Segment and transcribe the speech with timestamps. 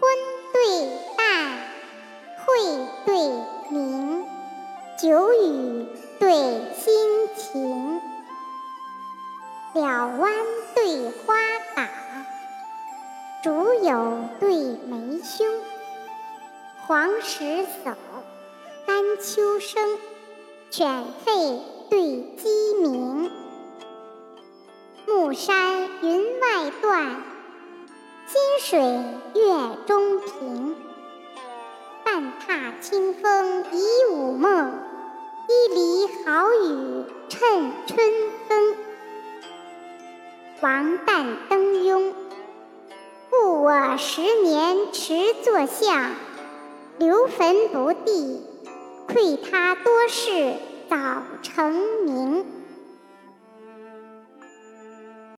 [0.00, 0.10] 昏
[0.52, 1.58] 对淡，
[2.44, 2.52] 晦
[3.06, 3.16] 对
[3.70, 4.24] 明，
[4.98, 5.86] 久雨
[6.18, 6.32] 对
[6.74, 8.00] 心晴，
[9.74, 10.32] 柳弯
[10.74, 11.34] 对花
[11.76, 11.88] 岗，
[13.42, 14.54] 竹友对
[14.86, 15.46] 梅兄，
[16.86, 17.44] 黄石
[17.84, 17.94] 叟，
[18.86, 19.98] 丹丘生，
[20.70, 23.30] 犬吠对鸡鸣，
[25.06, 27.13] 暮山云外断。
[28.66, 30.74] 水月中平。
[32.02, 34.72] 半榻清风疑午梦，
[35.46, 37.98] 一犁好雨趁春
[38.48, 38.74] 风。
[40.62, 42.14] 王旦登庸，
[43.32, 46.12] 误我十年迟作相，
[46.96, 48.42] 留坟不第，
[49.06, 50.54] 愧他多事
[50.88, 50.96] 早
[51.42, 51.74] 成
[52.06, 52.46] 名。